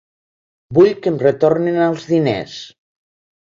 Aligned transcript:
Vull 0.77 0.89
que 1.03 1.11
em 1.13 1.21
retornin 1.25 1.79
els 1.91 2.11
diners. 2.15 2.59